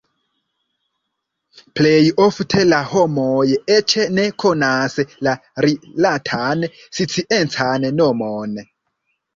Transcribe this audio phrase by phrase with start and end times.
[1.79, 1.99] Plej
[2.29, 5.37] ofte la homoj eĉ ne konas la
[5.69, 8.63] rilatan sciencan nomon.